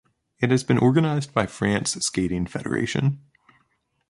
[0.39, 3.19] It has been organized by France Skating Federation.